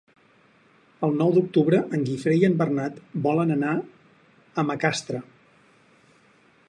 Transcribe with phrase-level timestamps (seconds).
[1.07, 2.97] El nou d'octubre en Guifré i en Bernat
[3.29, 3.75] volen anar
[4.63, 5.21] a Macastre.